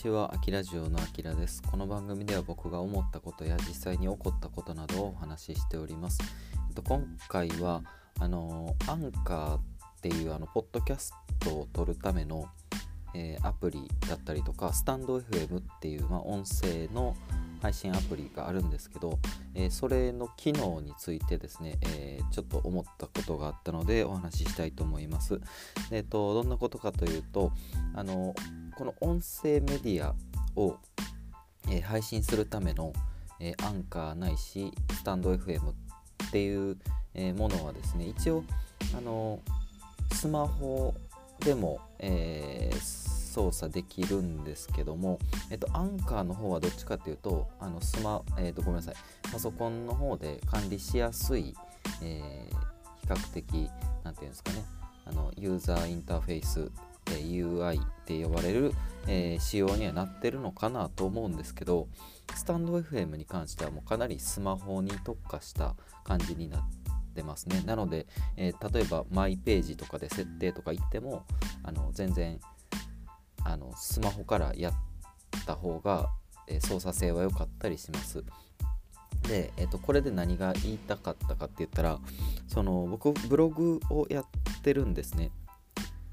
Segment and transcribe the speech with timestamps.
[0.00, 1.62] ちは、あきラジオのあきらです。
[1.62, 6.20] この番組では僕が思ったことや実際に起こったことなどをお話ししております。
[6.70, 7.82] えっと、今回は、
[8.18, 9.60] あのアンカーっ
[10.00, 12.48] ていうあのポッドキャストを撮るための、
[13.14, 17.14] えー、アプリだったりとか、スタンド FM っていう、まあ、音声の
[17.60, 19.18] 配信アプリがあるんですけど、
[19.54, 25.40] えー、それの機能についてですね、えー、ちょっと思ったことがあったのでお話ししたいと思います。
[25.90, 27.52] えーと、どんなことかというと
[27.94, 28.34] あの
[28.80, 30.14] この音声メディア
[30.56, 30.78] を、
[31.70, 32.94] え配信するための、
[33.38, 35.74] えアンカーないしスタンド FM っ
[36.32, 36.78] ていう、
[37.12, 38.42] えものはですね一応
[38.96, 39.38] あの
[40.14, 40.94] スマホ
[41.40, 45.18] でも、え操作できるんですけども、
[45.50, 48.94] えっと、アンカーの方はどっちかっていうとあのスマ、えっと、ごめんなさい
[49.30, 51.54] パソコンの方で管理しやすい、
[52.02, 52.48] え、
[53.02, 53.70] 比較的
[54.04, 54.64] 何て言うんですかね
[55.04, 56.70] あのユーザーインターフェース、
[57.16, 58.72] UI って呼ばれる、
[59.06, 61.88] えー、仕様にはなってるのかなと思うんですけど
[62.34, 66.62] スタンド FM に関してはもうかなりスマホに特化した感じになっ
[67.14, 71.24] てますねなので、えー、例えばマイページとかで設定とか言っても
[71.62, 72.38] あの全然
[73.44, 74.72] あのスマホからやっ
[75.46, 76.08] た方が、
[76.46, 78.24] えー、操作性は良かったりします。
[79.22, 81.98] で、えーと、これで何が言いたかったかって言ったら
[82.48, 84.26] その僕ブログをやっ
[84.62, 85.30] てるんですね。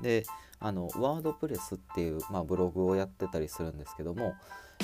[0.00, 0.24] で
[0.64, 4.34] あのワードプレスっていう、まあ、ブログをやってたりするんですけども、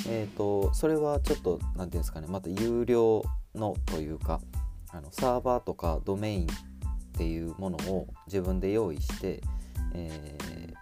[0.08, 4.40] えーと、それはちょっと何て言うんですかねまた有料のというか
[4.90, 6.46] あのサーバーとかドメインっ
[7.16, 9.40] ていうものを自分で用意して、
[9.94, 10.74] えー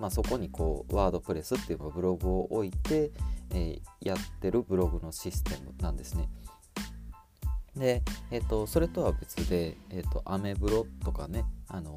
[0.00, 3.10] まあ、そこにこうワードプレスっていうブログを置いて、
[3.50, 6.28] えー、やってるブログのシステムなんですね。
[7.76, 11.96] で、えーと、それとは別で、えーと、アメブロとかねあの、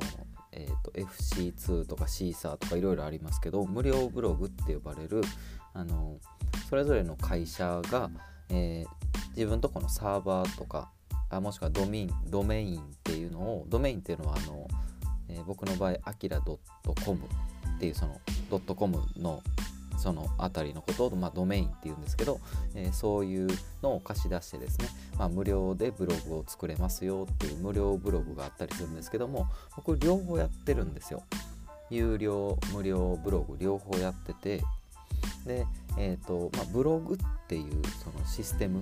[0.56, 5.22] えーと、FC2 とかシーサーとかいろいろありますけど無料ブログって呼ばれる
[5.73, 6.17] あの
[6.70, 8.10] それぞれの会社が、
[8.49, 10.89] えー、自分とこのサーバーとか
[11.30, 14.67] あもしくはドメインドメインっていうのをドメインっていうのはあの、
[15.27, 17.20] えー、僕の場合アキラ .com
[17.76, 19.43] っていうそのドットコムの
[19.98, 22.39] その辺りのことを、まあ、ドメインっていうんですけど、
[22.76, 23.48] えー、そういう
[23.82, 31.23] のを貸し出してですね、まあ、無料でブログを作れますよっていう無料ブログがあったりするんですけども僕両方やってるんですよ。
[31.92, 34.64] 有料無料ブログ両方やってて
[35.45, 35.67] で、
[36.00, 37.17] えーとまあ、ブログっ
[37.48, 38.82] ていうそのシステム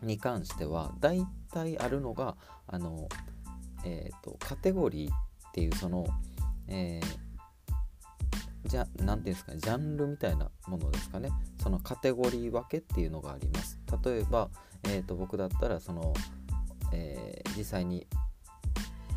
[0.00, 2.36] に関しては大体あるのが
[2.68, 3.08] あの、
[3.84, 5.16] えーと、カテゴリーっ
[5.52, 6.06] ていうその、
[6.68, 7.29] えー
[8.70, 11.30] じゃ何て言うんですかねジャンルみたいなものですかね。
[11.60, 13.80] そのカテゴリー分けっていうのがあります。
[14.04, 14.48] 例えば、
[14.84, 16.14] えーと、僕だったらその、
[16.92, 18.06] えー、実際に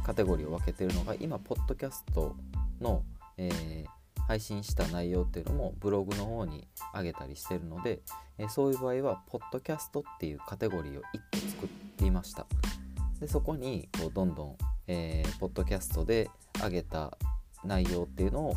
[0.03, 2.36] カテゴリーを分けてるのが今ポッドキャスト
[2.81, 3.03] の、
[3.38, 8.02] えー、配信した内容っていうのもブログの方に上げたりしてるので、
[8.40, 12.47] えー、そういう場合はポッドキャストっていうカテゴリーを1個作っていました。
[13.19, 17.16] でそこにこうどんどん、えー、ポッドキャストで上げた
[17.63, 18.56] 内容っていうのを、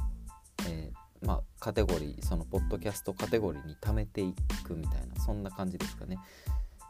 [1.22, 4.34] まあ、カテゴリーそのポッドキャストカテゴリーに貯めてい
[4.64, 6.18] くみたいなそんな感じですかね。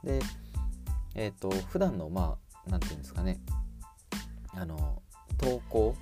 [0.04, 0.20] で
[1.14, 3.38] えっ、ー、と普段のまあ何て言うんですかね。
[4.52, 5.02] あの
[5.38, 5.94] 投稿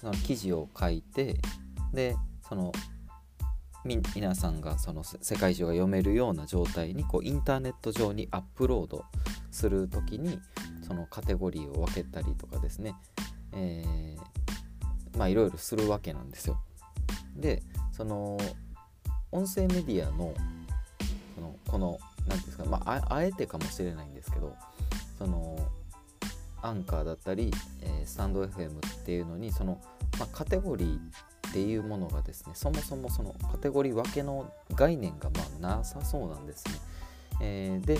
[0.00, 1.38] その記事を書いて
[1.92, 2.16] で
[2.46, 2.72] その
[3.84, 9.04] 皆さんがその世界中が読めるような状態にこうインターネット上にアップロード
[9.50, 10.40] する時に
[10.86, 12.94] そのカテゴリーを分けたりとかですね、
[13.52, 14.16] え、
[15.16, 16.60] まあいろいろするわけなんですよ。
[17.36, 18.38] でその
[19.32, 20.34] 音声メディアの
[21.34, 24.54] そのこの何ですか、まあ、あえてかもしれないんですけど
[25.18, 25.58] その
[26.62, 27.52] アンカーだったり、
[27.82, 29.80] えー、スタンド FM っていうのにその、
[30.18, 35.30] まあ、カテゴリーっていうものがですねそもそもそのカテゴリー分けの概念が
[35.60, 36.74] まなさそうなんですね。
[37.40, 37.98] えー、で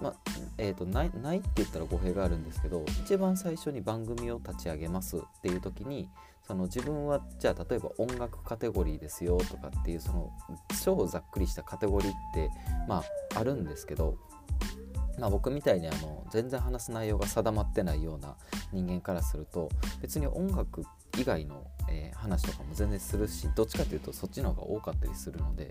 [0.00, 0.14] ま
[0.58, 6.08] えーと、ないないって言ったら語弊があるんですけど一番最初に番組を立ち上げますっていう時に
[6.46, 10.30] その自分はじゃあ例えば音楽カテゴリーですよとかっていうその
[10.84, 12.50] 超ざっくりしたカテゴリーって
[12.88, 13.02] ま
[13.34, 14.16] ああるんですけど、
[15.18, 18.36] まあ、僕みたいにあの全然話す内容が定まってないような
[18.72, 20.84] 人間からすると別に音楽
[21.18, 25.70] 以外の、えー、話とかも全然するしどっちかというとそっちの方が多かったりするので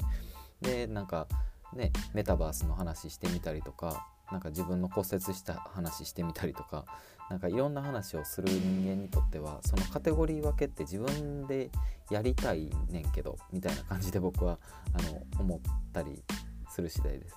[0.62, 1.28] でなんか
[1.74, 6.86] ねメタバースの話してみたりとかなんか自分の骨折した話してみたりとか
[7.30, 11.72] なんかいろんな話をする人間にとってはそのカテゴリー分けって自分で
[12.12, 14.60] やりたいねんけどみたいな感じで僕は
[14.94, 15.60] あの思っ
[15.92, 16.24] たり
[16.70, 17.36] する次第です。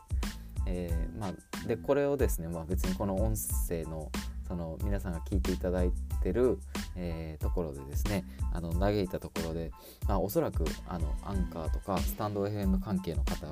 [0.66, 3.34] えー、まあ、でこれをですね、まあ、別にこの音
[3.68, 4.10] 声の
[4.46, 5.92] その皆さんが聞いていただい
[6.22, 6.58] てる、
[6.96, 9.70] えー、ところでですねあの嘆いたところで、
[10.08, 13.46] まあ、おそらくあのアンカーとかスタンド FM 関係の方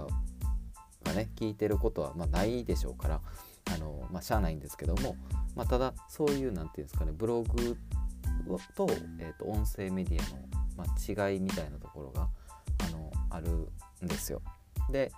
[1.07, 3.21] がね聞いてることはまないでしょうから
[3.75, 5.17] あの、まあ、しゃあないんですけども、
[5.55, 7.77] まあ、ただそういう何て言うんですかねブログ
[8.75, 8.87] と,、
[9.19, 12.29] えーと、音声メディアの、ま、違いみたいなところが
[12.87, 13.49] あのある
[14.05, 14.43] んですよ。
[14.91, 15.11] で、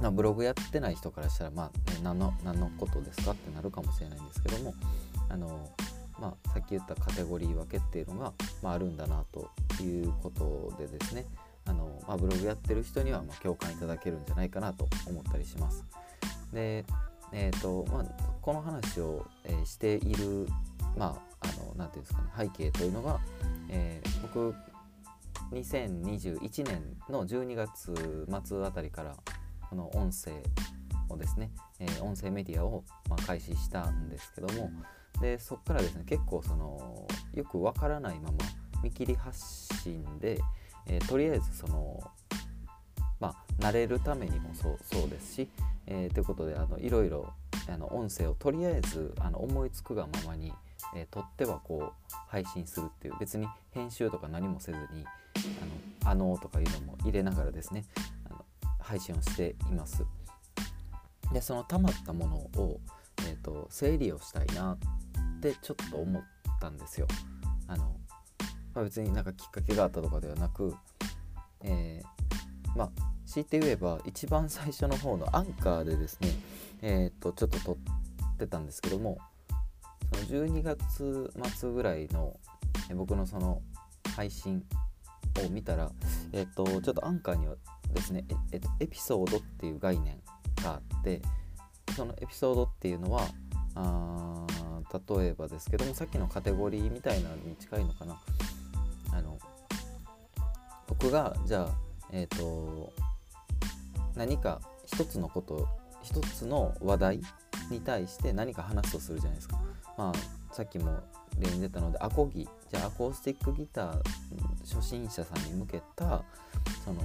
[0.00, 4.74] ま、ブログやってない人からしたら、まあ、ね、何の何のことですかってなるかもしれないんですけども
[5.28, 5.70] あの、
[6.18, 9.50] まあ、さっき言ったカテゴリー分けっていうのが、まあ、あるんだなと
[9.82, 11.26] いうことでですね
[11.64, 15.84] あの、まあ、ブログやってる人にはま共感いただけるんじゃないかなと思ったりします。
[16.52, 16.84] で
[17.34, 18.04] えーとまあ、
[18.42, 20.46] この話を、え、している、
[20.98, 23.20] まあ、ていうんですかね背景というのが、
[23.68, 24.54] えー、僕
[25.52, 29.16] 2021年の12月末あたりから
[29.68, 30.32] この音声
[31.08, 34.70] をですね、えー、音声メディアを、ま、開始したんですけども
[35.20, 38.38] でそこからですね結構そのよくわからないまま
[38.82, 39.38] 見切り発
[39.82, 40.40] 信で、
[40.86, 42.00] えー、とりあえずその
[43.20, 45.48] まあ慣れるためにもそうそうですし、
[45.86, 47.32] えー、ということであのいろいろ
[47.68, 50.52] あの音声をとりあえずあの思いつくがままに、
[50.96, 55.04] えー、撮ってはこう配信するっていう別に編集とか何もせずに
[56.04, 57.84] あのあのとかいうのも入れながらですね
[58.26, 58.44] あの
[58.80, 60.04] 配信をしています。
[61.32, 62.80] でその溜まったものを、
[63.26, 66.22] えーと、整理をしたいなってちょっと思っ
[66.60, 67.06] たんですよ。
[67.66, 67.96] あの
[68.74, 70.74] まあ、別になんかきっかけがあったとかではなく、
[71.62, 72.90] えー、まあ
[73.26, 76.30] 強いて言えば一番最初の方のアンカーでですね
[76.82, 79.18] えっ、とちょっと撮ってたんですけども
[80.12, 82.36] その12月末ぐらいの
[82.94, 83.62] 僕のその
[84.16, 84.62] 配信
[85.46, 85.90] を見たら、
[86.32, 87.54] えっ、とちょっとアンカーには
[87.94, 90.20] ですねえ、っと、エピソードっていう概念
[90.62, 91.22] があって
[91.94, 93.26] そのエピソードっていうのは
[93.74, 94.46] あ
[94.92, 98.18] 例えばですけどもさっきのカテゴリーみたいなのに近いのかな。
[99.12, 99.38] あの
[100.86, 101.68] 僕がじゃあ
[102.10, 102.92] えっ、と
[104.14, 105.68] 何か一つのこと
[106.02, 107.20] 一つの話題
[107.70, 109.60] に対して何か話すとするじゃないですか。
[109.96, 111.00] まあ、さっきも
[111.38, 114.02] 例に出たのでアコギじゃあアコースティックギター
[114.64, 116.22] 初心者さんに向けた
[116.84, 117.02] その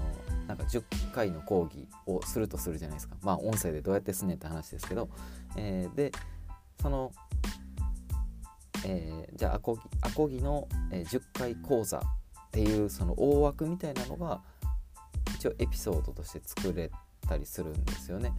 [0.47, 0.83] なんか10
[1.13, 5.09] 回の講義をするとするじゃないですかまあ音声でどうやってすねって話ですけど、
[5.55, 6.11] えー、で
[6.81, 7.11] その、
[8.87, 12.01] えー、じゃあアコギアコギの、え10回講座っ
[12.51, 14.41] ていうその大枠みたいなのが
[15.35, 16.89] 一応エピソードとして作れ
[17.27, 18.31] たりするんですよね。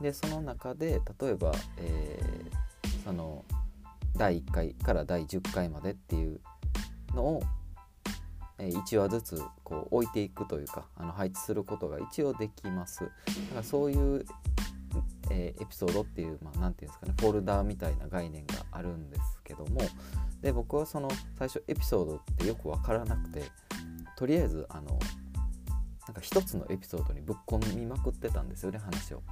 [0.00, 3.44] でその中で例えば、えー、その
[4.16, 6.40] 第1回から第10回までっていう
[7.14, 7.42] のを、
[8.58, 13.00] えー、1話ずつこう置いていくというかあの配置することが一応できます。
[13.00, 13.10] だか
[13.56, 14.24] らそういう、
[15.30, 19.80] えー、エピソードっていう何、まあ、て言うんですかねフォルダーみたいな概念があるんですけども
[20.40, 21.08] で僕はその
[21.38, 23.44] 最初エピソードってよく分からなくて
[24.16, 24.98] とりあえずあの
[26.06, 29.22] なんか一つのエピソードにぶっ込みまくってたんですよね話を。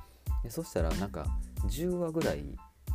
[0.45, 1.27] でそしたらなんか
[1.67, 2.45] 10話ぐらい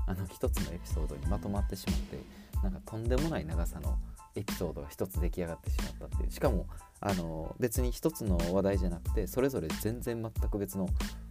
[0.07, 2.19] あの一つのエピソードにまとまってしまって
[2.63, 3.97] なんかとんでもない長さの
[4.35, 6.67] エピソードが一つ出来上がってしまったっていうしかも
[6.99, 10.87] あの別に一つの話題じゃなくてそれぞれ全然全く別の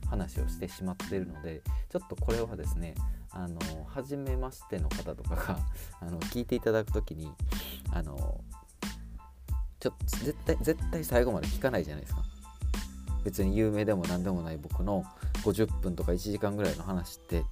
[0.08, 2.94] 話をしてしまっているのでちょっとこれはですね
[3.34, 5.58] あの初めましての方とかが
[6.00, 7.32] あの聞いていただく時に
[7.92, 8.40] あの
[9.80, 12.22] ちょっと絶対絶対最後まで聞かないじゃないですか
[13.24, 15.04] 別に有名でも何でもない僕の
[15.42, 17.44] 50分とか1時間ぐらいの話って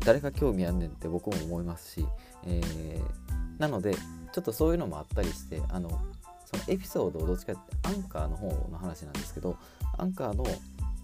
[0.00, 2.06] 誰が興味あんねんって僕も思いますし、
[2.44, 3.94] えー、なので
[4.32, 5.88] ちょっとそういうのもあったりしてあの
[6.44, 9.56] そのエピソードをどっちかってアンカーの方の話なんですけど
[9.96, 10.44] アンカーの、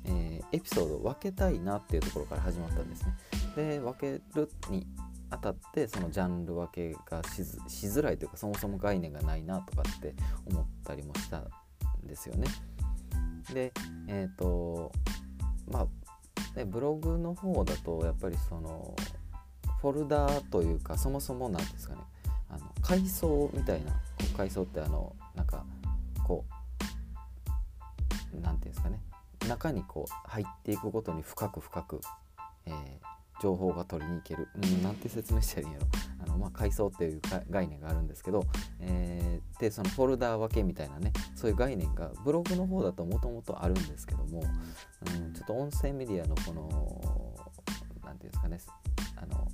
[0.05, 3.15] えー、エピソードを分けたいなっていうところから始まったんですね。
[3.57, 4.87] で分けるに
[5.31, 7.43] あたってそのジャンル分けがし
[7.87, 10.15] づらいというかそもそも概念がないなとかって
[10.47, 11.47] 思ったりもしたん
[12.05, 12.47] ですよね。
[13.53, 13.73] で
[14.09, 14.93] えっ、ー、と
[15.69, 15.87] まあ
[16.55, 18.95] でブログの方だとやっぱりその
[19.81, 22.03] フォルダーというかそもそも何ですかね
[22.51, 23.93] あの階層みたいな
[24.37, 25.65] 階層ってあのなんか
[26.25, 26.45] こ
[28.33, 29.01] う何て言うんですかね
[29.49, 32.01] 中にこう入っていくごとに深く深く、
[32.67, 32.75] えー、
[33.47, 35.87] 情報が取りに行ける、うん、なんて説明したらいいんやろ
[36.25, 38.45] あの、まあ、階層っていう概念があるんですけど、
[38.81, 47.35] えー、でそのフォルダー分けみたいなねそういう概念がブログの方だともともとあるんですけども、うん、ちょっと音声メディアのこの
[48.05, 49.49] 何て言うんですかねあの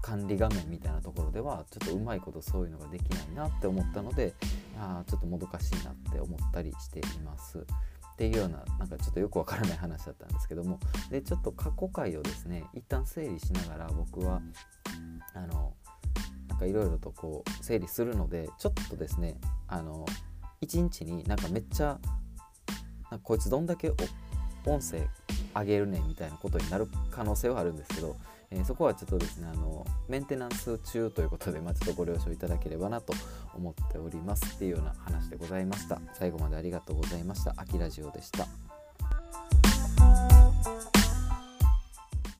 [0.00, 4.32] 管理画面みたいなところではちょっとうまいことそういうのができないなって思ったので
[4.78, 7.66] あちょっともどかしいなって思ったりしています。
[8.18, 10.80] っていうようななんかちょっとよくわからない話だったんですけども。
[11.08, 14.42] でちょっと過去回をですね一旦整理しながら僕は
[15.34, 15.74] あの
[16.48, 19.36] なんかいろいろとこう整理するのでちょっとですね
[19.68, 20.04] あの
[20.62, 22.00] 1日になんかめっちゃ
[23.08, 23.92] なんかこいつどんだけ
[24.66, 25.06] 音声
[25.54, 28.16] 上げるねみたいなことになる可能性はあるんですけど、
[28.50, 33.12] えー、そこはちょっとですねあのメンテナンス中ということで、まあ、ちょっとご了承いただければなと
[33.54, 36.00] 思っておりますっていうような話でございました。
[36.14, 37.54] 最後までありがとうございました。
[37.56, 38.67] 秋ラジオでした。